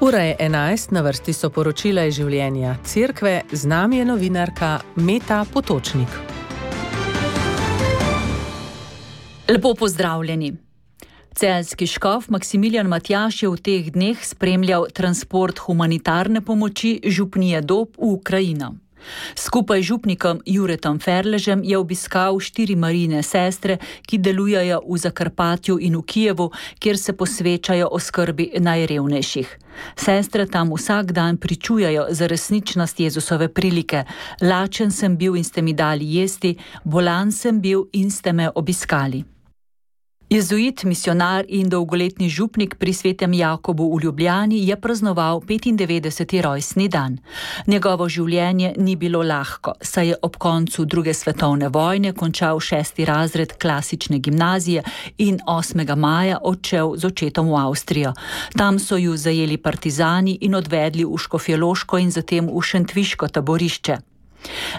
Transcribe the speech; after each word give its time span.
Ura 0.00 0.18
je 0.18 0.36
11, 0.40 0.92
na 0.92 1.00
vrsti 1.00 1.32
so 1.34 1.48
poročila 1.50 2.04
iz 2.06 2.14
življenja 2.14 2.76
Cerkve, 2.86 3.40
z 3.50 3.66
nami 3.66 3.98
je 3.98 4.04
novinarka 4.06 4.68
Meta 4.94 5.40
Potočnik. 5.52 6.12
Lepo 9.50 9.74
pozdravljeni. 9.74 10.52
Celski 11.34 11.86
škof 11.90 12.28
Maksimilijan 12.30 12.86
Matjaš 12.86 13.42
je 13.42 13.50
v 13.50 13.58
teh 13.58 13.90
dneh 13.90 14.22
spremljal 14.22 14.86
transport 14.94 15.58
humanitarne 15.66 16.44
pomoči 16.46 17.00
župnije 17.02 17.60
Dob 17.66 17.98
v 17.98 18.12
Ukrajino. 18.14 18.76
Skupaj 19.34 19.82
z 19.82 19.84
župnikom 19.84 20.40
Juretom 20.46 20.98
Ferležem 20.98 21.64
je 21.64 21.78
obiskal 21.78 22.40
štiri 22.40 22.76
marine 22.76 23.22
sestre, 23.22 23.78
ki 24.06 24.18
delujejo 24.18 24.82
v 24.88 24.98
Zakarpatju 24.98 25.78
in 25.80 25.96
v 25.96 26.02
Kijevu, 26.02 26.50
kjer 26.78 26.98
se 26.98 27.12
posvečajo 27.12 27.88
oskrbi 27.92 28.50
najrevnejših. 28.58 29.58
Sestre 29.96 30.46
tam 30.46 30.72
vsak 30.74 31.12
dan 31.12 31.36
pričujajo 31.36 32.06
za 32.10 32.26
resničnost 32.26 33.00
Jezusove 33.00 33.48
prilike. 33.48 34.04
Lačen 34.42 34.90
sem 34.90 35.16
bil 35.16 35.36
in 35.36 35.44
ste 35.44 35.62
mi 35.62 35.72
dali 35.72 36.14
jesti, 36.14 36.56
bolan 36.84 37.32
sem 37.32 37.60
bil 37.60 37.86
in 37.92 38.10
ste 38.10 38.32
me 38.32 38.50
obiskali. 38.54 39.37
Jezuit, 40.28 40.84
misionar 40.84 41.44
in 41.48 41.70
dolgoletni 41.72 42.28
župnik 42.28 42.74
pri 42.76 42.92
svetem 42.92 43.32
Jakobu 43.32 43.96
v 43.96 44.02
Ljubljani 44.04 44.60
je 44.68 44.76
praznoval 44.76 45.40
95. 45.40 46.42
rojstni 46.42 46.88
dan. 46.88 47.16
Njegovo 47.66 48.08
življenje 48.08 48.74
ni 48.76 48.96
bilo 48.96 49.22
lahko, 49.22 49.72
saj 49.80 50.08
je 50.08 50.18
ob 50.22 50.36
koncu 50.36 50.84
druge 50.84 51.14
svetovne 51.14 51.68
vojne 51.68 52.12
končal 52.12 52.60
šesti 52.60 53.04
razred 53.08 53.56
klasične 53.56 54.18
gimnazije 54.18 54.82
in 55.18 55.40
8. 55.46 55.96
maja 55.96 56.38
odšel 56.42 56.96
z 56.96 57.08
očetom 57.08 57.48
v 57.48 57.56
Avstrijo. 57.56 58.12
Tam 58.52 58.78
so 58.78 59.00
ju 59.00 59.16
zajeli 59.16 59.56
partizani 59.56 60.36
in 60.40 60.54
odvedli 60.54 61.08
v 61.08 61.16
Škofjeloško 61.16 61.98
in 61.98 62.10
zatem 62.10 62.52
v 62.52 62.60
Šentviško 62.60 63.28
taborišče. 63.28 64.17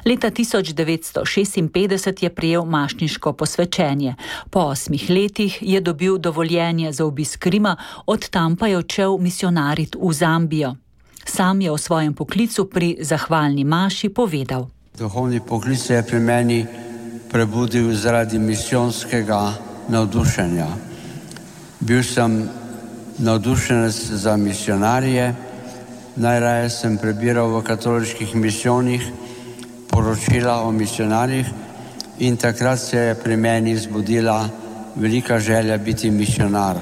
Leta 0.05 0.31
1956 0.31 2.23
je 2.23 2.29
prijel 2.29 2.65
mašniško 2.65 3.33
posvečenje. 3.33 4.15
Po 4.49 4.59
osmih 4.59 5.09
letih 5.09 5.57
je 5.61 5.81
dobil 5.81 6.17
dovoljenje 6.17 6.91
za 6.91 7.05
obisk 7.05 7.39
Krima, 7.39 7.75
od 8.05 8.29
tam 8.29 8.55
pa 8.55 8.67
je 8.67 8.77
odšel 8.77 9.17
misionarit 9.17 9.95
v 10.01 10.13
Zambijo. 10.13 10.75
Sam 11.25 11.61
je 11.61 11.71
o 11.71 11.77
svojem 11.77 12.13
poklicu 12.13 12.65
pri 12.65 12.97
zahvalni 13.01 13.63
maši 13.63 14.09
povedal. 14.09 14.67
Duhovni 14.97 15.39
poklic 15.39 15.79
se 15.79 15.93
je 15.93 16.03
pri 16.03 16.19
meni 16.19 16.65
prebudil 17.31 17.93
zaradi 17.93 18.39
misijonskega 18.39 19.53
navdušenja. 19.87 20.67
Bil 21.79 22.03
sem 22.03 22.49
navdušenec 23.17 23.95
za 23.95 24.37
misionarje, 24.37 25.35
najraje 26.15 26.69
sem 26.69 26.97
prebiral 26.97 27.47
v 27.59 27.63
katoliških 27.63 28.35
misijonih 28.35 29.11
poročila 29.99 30.63
o 30.63 30.71
misionarjih 30.71 31.47
in 32.19 32.37
takrat 32.37 32.79
se 32.79 32.97
je 32.97 33.15
pri 33.15 33.35
meni 33.37 33.75
zbudila 33.77 34.49
velika 34.95 35.39
želja 35.39 35.77
biti 35.77 36.11
misionar. 36.11 36.77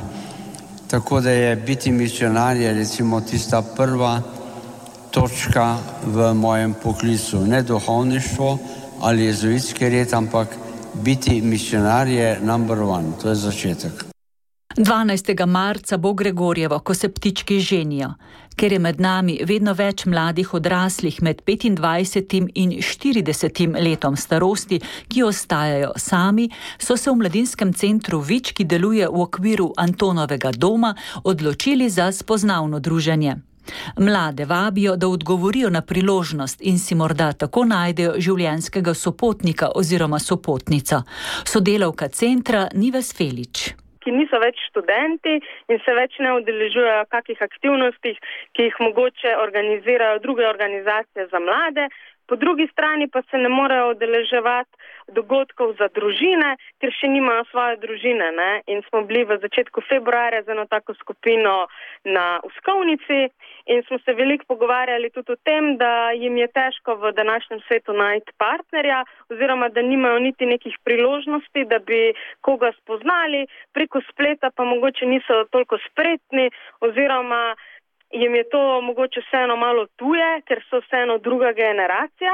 Tako 0.87 1.21
da 1.21 1.31
je 1.31 1.55
biti 1.55 1.91
misionar 1.91 2.57
je 2.57 2.73
recimo 2.73 3.21
tista 3.21 3.61
prva 3.61 4.21
točka 5.11 5.77
v 6.05 6.33
mojem 6.33 6.75
poklicu. 6.83 7.45
Ne 7.45 7.61
duhovništvo 7.61 8.57
ali 9.01 9.25
jezuitski 9.25 9.89
red, 9.89 10.13
ampak 10.13 10.47
biti 10.93 11.41
misionar 11.41 12.07
je 12.07 12.39
number 12.43 12.81
one, 12.81 13.07
to 13.21 13.29
je 13.29 13.35
začetek. 13.35 14.06
12. 14.77 15.45
marca 15.45 15.97
bo 15.97 16.13
Gregorjevo, 16.13 16.79
ko 16.79 16.93
se 16.93 17.09
ptički 17.09 17.59
ženijo. 17.59 18.13
Ker 18.55 18.71
je 18.71 18.79
med 18.79 18.99
nami 19.01 19.39
vedno 19.45 19.73
več 19.73 20.03
mladih 20.05 20.53
odraslih 20.53 21.17
med 21.21 21.41
25 21.47 22.49
in 22.55 22.71
40 22.71 23.81
letom 23.81 24.15
starosti, 24.15 24.79
ki 25.07 25.23
ostajajo 25.23 25.91
sami, 25.95 26.49
so 26.77 26.97
se 26.97 27.09
v 27.09 27.15
mladinskem 27.15 27.73
centru 27.73 28.19
Vič, 28.19 28.51
ki 28.51 28.65
deluje 28.65 29.07
v 29.07 29.21
okviru 29.21 29.71
Antonovega 29.77 30.51
doma, 30.51 30.93
odločili 31.23 31.89
za 31.89 32.11
spoznavno 32.11 32.79
druženje. 32.79 33.35
Mlade 33.97 34.45
vabijo, 34.45 34.95
da 34.95 35.07
odgovorijo 35.07 35.69
na 35.69 35.81
priložnost 35.81 36.61
in 36.61 36.79
si 36.79 36.95
morda 36.95 37.31
tako 37.33 37.65
najdejo 37.65 38.13
življenjskega 38.19 38.93
sopotnika 38.93 39.71
oziroma 39.75 40.19
sopotnico. 40.19 41.01
Sodelavka 41.45 42.07
centra 42.07 42.67
Nives 42.73 43.13
Felič 43.13 43.73
ki 44.07 44.15
niso 44.15 44.39
več 44.39 44.61
študenti 44.69 45.35
in 45.67 45.81
se 45.83 45.93
več 45.97 46.15
ne 46.23 46.31
udeležujejo 46.39 47.07
kakih 47.11 47.41
aktivnosti, 47.43 48.13
ki 48.55 48.69
jih 48.69 48.77
mogoče 48.79 49.33
organizirajo 49.43 50.21
druge 50.23 50.47
organizacije 50.47 51.27
za 51.33 51.41
mlade, 51.43 51.89
po 52.27 52.35
drugi 52.35 52.67
strani 52.71 53.07
pa 53.07 53.21
se 53.31 53.37
ne 53.37 53.49
morejo 53.49 53.91
udeleževati 53.91 54.75
dogodkov 55.07 55.75
za 55.79 55.87
družine, 55.95 56.55
ker 56.81 56.91
še 56.91 57.07
nimajo 57.07 57.45
svoje 57.51 57.77
družine. 57.83 58.31
Ne? 58.35 58.49
In 58.67 58.83
smo 58.89 59.03
bili 59.07 59.23
v 59.23 59.39
začetku 59.39 59.81
februarja 59.87 60.43
z 60.43 60.51
eno 60.51 60.67
tako 60.67 60.93
skupino 60.99 61.67
na 62.03 62.39
Uskovnici 62.43 63.31
in 63.71 63.83
smo 63.87 63.99
se 64.03 64.13
veliko 64.13 64.45
pogovarjali 64.51 65.09
tudi 65.15 65.31
o 65.31 65.39
tem, 65.47 65.77
da 65.79 66.11
jim 66.11 66.37
je 66.37 66.47
težko 66.51 66.97
v 66.99 67.13
današnjem 67.15 67.63
svetu 67.67 67.95
najti 67.95 68.35
partnerja 68.37 69.03
oziroma 69.31 69.69
da 69.69 69.81
nimajo 69.81 70.19
niti 70.19 70.45
nekih 70.45 70.75
priložnosti, 70.83 71.65
da 71.65 71.79
bi 71.79 72.13
koga 72.41 72.71
spoznali, 72.81 73.47
preko 73.73 74.01
spleta 74.11 74.51
pa 74.55 74.63
mogoče 74.63 75.05
niso 75.05 75.43
toliko 75.51 75.79
spretni 75.87 76.51
oziroma 76.81 77.55
jim 78.11 78.35
je 78.35 78.49
to 78.49 78.81
mogoče 78.81 79.19
vseeno 79.27 79.55
malo 79.55 79.87
tuje, 79.95 80.41
ker 80.47 80.59
so 80.69 80.79
vseeno 80.85 81.17
druga 81.17 81.51
generacija. 81.53 82.33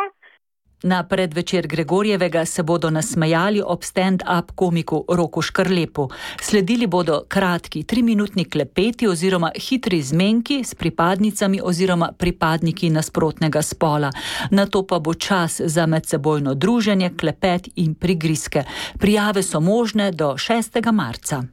Na 0.84 1.04
predvečer 1.04 1.68
Gregorjevega 1.68 2.46
se 2.46 2.64
bodo 2.64 2.90
nasmejali 2.90 3.62
ob 3.66 3.80
stand-up 3.84 4.52
komiku 4.56 5.06
Roku 5.10 5.42
Škrlepu. 5.42 6.10
Sledili 6.42 6.88
bodo 6.88 7.24
kratki 7.28 7.84
triminutni 7.84 8.50
klepeti 8.50 9.08
oziroma 9.08 9.52
hitri 9.56 10.02
zmenki 10.02 10.64
s 10.64 10.76
pripadnicami 10.76 11.60
oziroma 11.64 12.12
pripadniki 12.20 12.90
nasprotnega 12.90 13.62
spola. 13.62 14.12
Na 14.52 14.66
to 14.66 14.88
pa 14.88 15.00
bo 15.00 15.14
čas 15.14 15.62
za 15.66 15.86
medsebojno 15.86 16.54
druženje, 16.54 17.12
klepet 17.20 17.68
in 17.76 17.96
prigriske. 17.96 18.64
Prijave 19.00 19.44
so 19.44 19.60
možne 19.60 20.12
do 20.12 20.34
6. 20.34 20.92
marca. 20.92 21.44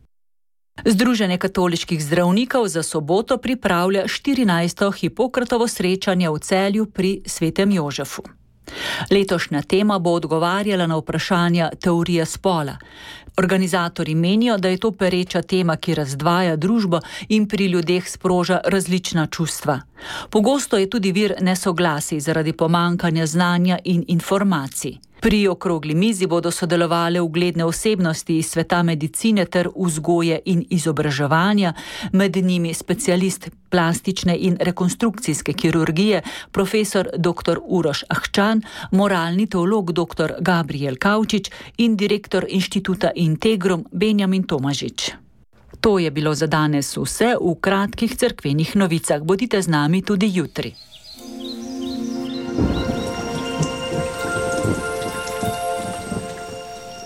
Združenje 0.85 1.39
katoliških 1.39 2.05
zdravnikov 2.05 2.69
za 2.69 2.83
soboto 2.83 3.39
pripravlja 3.39 4.05
14. 4.05 5.01
Hipokratovo 5.01 5.69
srečanje 5.69 6.31
v 6.31 6.39
celju 6.39 6.87
pri 6.87 7.21
svetem 7.27 7.73
Jožefu. 7.73 8.23
Letošnja 9.11 9.63
tema 9.63 9.99
bo 9.99 10.11
odgovarjala 10.11 10.87
na 10.87 10.97
vprašanja 10.97 11.71
teorije 11.81 12.27
spola. 12.27 12.77
Organizatori 13.37 14.15
menijo, 14.15 14.59
da 14.59 14.69
je 14.69 14.77
to 14.77 14.93
pereča 14.93 15.43
tema, 15.43 15.77
ki 15.77 15.95
razdvaja 15.95 16.57
družbo 16.57 17.01
in 17.29 17.49
pri 17.49 17.67
ljudeh 17.67 18.09
sproža 18.09 18.61
različna 18.65 19.27
čustva. 19.27 19.81
Pogosto 20.31 20.77
je 20.77 20.91
tudi 20.91 21.13
vir 21.13 21.35
nesoglasi 21.41 22.21
zaradi 22.21 22.53
pomankanja 22.53 23.27
znanja 23.27 23.79
in 23.85 24.05
informacij. 24.09 25.10
Pri 25.21 25.49
okrogli 25.49 25.95
mizi 25.95 26.27
bodo 26.27 26.51
sodelovali 26.51 27.21
ugledne 27.21 27.65
osebnosti 27.65 28.39
iz 28.39 28.51
sveta 28.51 28.83
medicine 28.83 29.45
ter 29.45 29.69
vzgoje 29.77 30.41
in 30.45 30.65
izobraževanja, 30.71 31.73
med 32.13 32.37
njimi 32.37 32.75
specialist 32.75 33.51
plastične 33.69 34.37
in 34.39 34.57
rekonstrukcijske 34.61 35.53
kirurgije, 35.53 36.23
profesor 36.51 37.09
dr. 37.17 37.59
Uroš 37.65 38.05
Ahčan, 38.09 38.63
moralni 38.91 39.47
teolog 39.47 39.93
dr. 39.93 40.33
Gabriel 40.41 40.97
Kavčič 40.97 41.51
in 41.79 41.97
direktor 41.97 42.47
inštituta 42.49 43.11
Integrum 43.15 43.85
Benjamin 43.93 44.43
Tomažič. 44.43 45.11
To 45.81 45.99
je 45.99 46.11
bilo 46.11 46.35
za 46.35 46.47
danes 46.47 46.97
vse 46.97 47.35
v 47.41 47.55
kratkih 47.61 48.17
crkvenih 48.17 48.77
novicah. 48.77 49.23
Bodite 49.23 49.63
z 49.63 49.69
nami 49.69 50.03
tudi 50.03 50.31
jutri. 50.35 50.75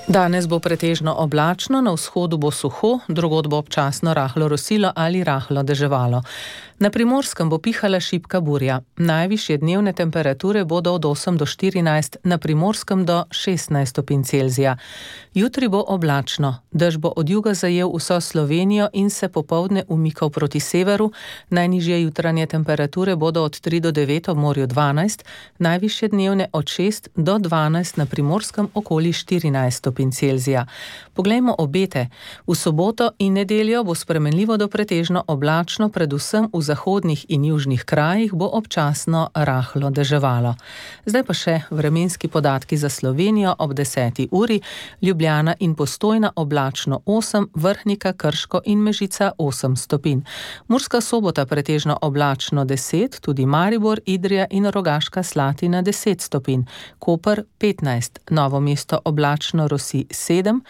Danes 0.08 0.46
bo 0.46 0.58
pretežno 0.60 1.14
oblačno, 1.18 1.80
na 1.80 1.92
vzhodu 1.92 2.36
bo 2.36 2.50
suho, 2.50 2.98
drugod 3.08 3.48
bo 3.48 3.56
občasno 3.56 4.14
rahlo 4.14 4.48
rosilo 4.48 4.92
ali 4.96 5.24
rahlo 5.24 5.62
deževalo. 5.62 6.22
Na 6.78 6.90
primorskem 6.90 7.48
bo 7.48 7.58
pihala 7.58 8.00
šipka 8.00 8.40
burja. 8.40 8.80
Najvišje 8.96 9.58
dnevne 9.58 9.92
temperature 9.92 10.64
bodo 10.64 10.92
od 10.92 11.02
8 11.04 11.36
do 11.36 11.46
14, 11.46 12.16
na 12.24 12.38
primorskem 12.38 13.06
do 13.06 13.24
16 13.30 13.86
stopinj 13.86 14.22
Celzija. 14.22 14.76
Jutri 15.34 15.68
bo 15.68 15.84
oblačno, 15.88 16.58
dež 16.70 16.96
bo 16.96 17.12
od 17.16 17.28
juga 17.30 17.54
zajel 17.54 17.88
vso 17.96 18.20
Slovenijo 18.20 18.88
in 18.92 19.10
se 19.10 19.28
popovdne 19.28 19.84
umikal 19.88 20.30
proti 20.30 20.60
severu. 20.60 21.12
Najnižje 21.50 22.02
jutranje 22.02 22.46
temperature 22.46 23.16
bodo 23.16 23.44
od 23.44 23.60
3 23.60 23.80
do 23.80 23.92
9 23.92 24.34
v 24.34 24.36
morju 24.36 24.66
12, 24.66 25.24
najvišje 25.58 26.08
dnevne 26.08 26.48
od 26.52 26.64
6 26.64 27.08
do 27.16 27.38
12 27.38 27.98
na 27.98 28.06
primorskem 28.06 28.68
okoli 28.74 29.12
14 29.12 29.70
stopinj 29.70 29.93
Celzija. 30.12 30.66
Poglejmo 31.14 31.54
obete. 31.58 32.08
V 32.46 32.54
soboto 32.54 33.10
in 33.18 33.32
nedeljo 33.32 33.84
bo 33.84 33.94
spremenljivo 33.94 34.56
do 34.56 34.68
pretežno 34.68 35.24
oblačno, 35.26 35.88
predvsem 35.88 36.48
v 36.52 36.62
zahodnih 36.62 37.26
in 37.28 37.44
južnih 37.44 37.84
krajih 37.84 38.34
bo 38.34 38.50
občasno 38.52 39.30
rahlo 39.34 39.90
deževalo. 39.90 40.54
Zdaj 41.06 41.24
pa 41.24 41.34
še 41.34 41.60
vremenski 41.70 42.28
podatki 42.28 42.76
za 42.76 42.88
Slovenijo 42.88 43.54
ob 43.58 43.72
10. 43.72 44.28
uri, 44.30 44.60
Ljubljana 45.02 45.54
in 45.58 45.74
postojna 45.74 46.32
oblačno 46.36 47.00
8, 47.06 47.46
Vrhnika, 47.54 48.12
Krško 48.12 48.60
in 48.64 48.78
Mežica 48.78 49.32
8 49.38 49.76
stopinj. 49.76 50.20
Murska 50.68 51.00
sobota 51.00 51.46
pretežno 51.46 51.98
oblačno 52.02 52.64
10, 52.64 53.20
tudi 53.20 53.46
Maribor, 53.46 54.00
Idrija 54.06 54.46
in 54.50 54.66
Rogaška 54.66 55.22
Slatina 55.22 55.82
10 55.82 56.20
stopinj, 56.20 56.62
Koper 56.98 57.44
15, 57.60 58.18
Novo 58.30 58.60
mesto 58.60 58.98
oblačno 59.04 59.68
Rosi 59.84 60.06
7, 60.10 60.60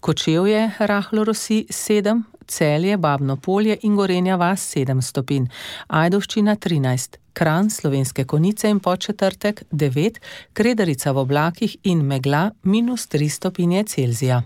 Kočevje 0.00 0.70
rahlo 0.78 1.24
Rosi 1.24 1.66
7, 1.70 2.22
Celje, 2.46 2.96
Babno 2.96 3.36
polje 3.36 3.78
in 3.82 3.96
Gorenja 3.96 4.36
vas 4.36 4.74
7 4.76 5.02
stopinj, 5.02 5.46
Ajdovščina 5.86 6.56
13. 6.56 7.16
Kran 7.32 7.70
slovenske 7.70 8.24
konice 8.24 8.70
in 8.70 8.80
početrtek 8.80 9.62
9, 9.70 10.18
Kredarica 10.52 11.12
v 11.12 11.22
oblakih 11.22 11.76
in 11.84 12.02
megla 12.02 12.50
minus 12.62 13.06
3 13.06 13.28
stopinje 13.28 13.84
Celzija. 13.84 14.42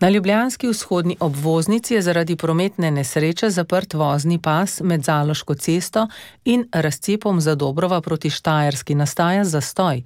Na 0.00 0.08
ljubljanski 0.08 0.68
vzhodni 0.68 1.16
obvoznici 1.20 1.94
je 1.94 2.02
zaradi 2.02 2.36
prometne 2.36 2.90
nesreče 2.90 3.50
zaprt 3.50 3.94
vozni 3.94 4.38
pas 4.38 4.80
med 4.80 5.02
Zaloško 5.04 5.54
cesto 5.54 6.06
in 6.44 6.68
razcepom 6.72 7.40
za 7.40 7.54
Dobrova 7.54 8.00
proti 8.00 8.30
Štajerski 8.30 8.94
nastaja 8.94 9.44
zastoj. 9.44 10.02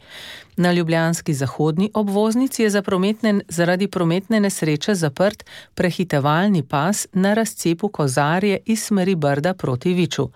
Na 0.56 0.72
ljubljanski 0.72 1.34
zahodni 1.34 1.90
obvoznici 1.94 2.62
je 2.62 2.70
za 2.70 2.82
prometne, 2.82 3.40
zaradi 3.48 3.88
prometne 3.88 4.40
nesreče 4.40 4.94
zaprt 4.94 5.44
prehitevalni 5.74 6.62
pas 6.62 7.06
na 7.12 7.34
razcepu 7.34 7.88
Kozarje 7.88 8.58
iz 8.66 8.82
smeri 8.84 9.14
Brda 9.14 9.54
proti 9.54 9.94
Viču. 9.94 10.28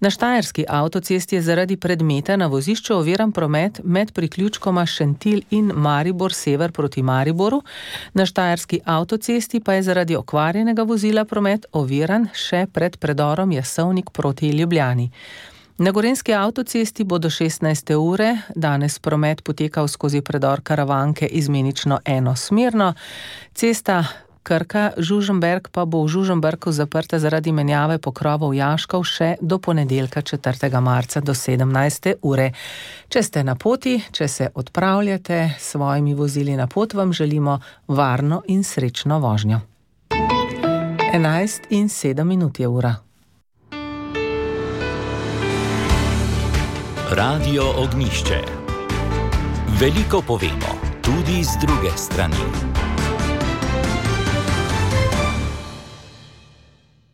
Na 0.00 0.10
Štajerski 0.10 0.64
avtocesti 0.68 1.36
je 1.36 1.42
zaradi 1.42 1.76
predmeta 1.76 2.36
na 2.36 2.46
vozišču 2.46 2.94
oviran 2.94 3.32
promet 3.32 3.80
med 3.84 4.12
priključkoma 4.12 4.86
Šentil 4.86 5.40
in 5.50 5.72
Maribor 5.74 6.32
sever 6.32 6.72
proti 6.72 7.02
Mariboru, 7.02 7.62
na 8.14 8.26
Štajerski 8.26 8.80
avtocesti 8.84 9.60
pa 9.60 9.74
je 9.74 9.82
zaradi 9.82 10.16
okvarjenega 10.16 10.82
vozila 10.82 11.24
promet 11.24 11.66
oviran 11.72 12.28
še 12.34 12.66
pred 12.72 12.96
predorom 12.96 13.52
Jasovnik 13.52 14.10
proti 14.10 14.50
Ljubljani. 14.50 15.10
Na 15.78 15.90
gorenski 15.90 16.34
avtocesti 16.34 17.04
bo 17.04 17.18
do 17.18 17.30
16. 17.30 17.94
ure 17.94 18.38
danes 18.54 18.98
promet 18.98 19.42
potekal 19.42 19.88
skozi 19.88 20.20
predor 20.20 20.60
Karavanke 20.62 21.26
izmenično 21.26 21.98
enosmerno. 22.04 22.94
Cesta 23.54 24.04
Krka 24.42 24.92
Žuženberg 24.96 25.68
pa 25.72 25.84
bo 25.84 26.04
v 26.04 26.08
Žuženbergu 26.08 26.72
zaprta 26.72 27.18
zaradi 27.18 27.52
menjave 27.52 27.98
pokrovov 27.98 28.54
Jaškov 28.54 29.02
še 29.02 29.34
do 29.40 29.58
ponedeljka 29.58 30.22
4. 30.22 30.80
marca 30.80 31.20
do 31.20 31.34
17. 31.34 32.12
ure. 32.22 32.52
Če 33.08 33.22
ste 33.22 33.42
na 33.44 33.56
poti, 33.56 33.96
če 34.12 34.28
se 34.28 34.48
odpravljate 34.54 35.56
s 35.58 35.72
svojimi 35.74 36.14
vozili 36.14 36.54
na 36.56 36.66
pot, 36.66 36.94
vam 36.94 37.12
želimo 37.12 37.58
varno 37.88 38.42
in 38.46 38.62
srečno 38.62 39.18
vožnjo. 39.18 39.60
11 40.12 41.66
in 41.70 41.88
7 41.88 42.24
minut 42.24 42.60
je 42.60 42.68
ura. 42.68 42.94
Radio 47.14 47.62
Ognišče. 47.76 48.42
Veliko 49.78 50.18
povemo, 50.22 50.98
tudi 51.02 51.44
z 51.44 51.54
druge 51.62 51.94
strani. 51.96 52.73